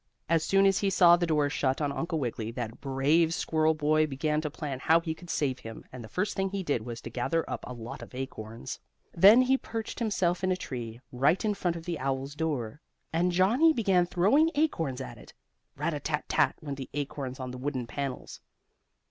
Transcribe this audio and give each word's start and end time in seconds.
As 0.27 0.43
soon 0.43 0.65
as 0.65 0.79
he 0.79 0.89
saw 0.89 1.15
the 1.15 1.27
door 1.27 1.47
shut 1.47 1.79
on 1.79 1.91
Uncle 1.91 2.17
Wiggily, 2.17 2.49
that 2.53 2.81
brave 2.81 3.35
squirrel 3.35 3.75
boy 3.75 4.07
began 4.07 4.41
to 4.41 4.49
plan 4.49 4.79
how 4.79 4.99
he 4.99 5.13
could 5.13 5.29
save 5.29 5.59
him, 5.59 5.85
and 5.91 6.03
the 6.03 6.07
first 6.09 6.35
thing 6.35 6.49
he 6.49 6.63
did 6.63 6.83
was 6.83 7.01
to 7.01 7.11
gather 7.11 7.47
up 7.47 7.63
a 7.67 7.73
lot 7.73 8.01
of 8.01 8.15
acorns. 8.15 8.79
Then 9.13 9.43
he 9.43 9.59
perched 9.59 9.99
himself 9.99 10.43
in 10.43 10.51
a 10.51 10.57
tree, 10.57 11.01
right 11.11 11.45
in 11.45 11.53
front 11.53 11.75
of 11.75 11.85
the 11.85 11.99
owl's 11.99 12.33
door, 12.33 12.81
and 13.13 13.31
Johnnie 13.31 13.73
began 13.73 14.07
throwing 14.07 14.49
acorns 14.55 15.01
at 15.01 15.19
it. 15.19 15.35
"Rat 15.75 15.93
a 15.93 15.99
tat 15.99 16.27
tat!" 16.27 16.55
went 16.63 16.79
the 16.79 16.89
acorns 16.95 17.39
on 17.39 17.51
the 17.51 17.59
wooden 17.59 17.85
panels. 17.85 18.41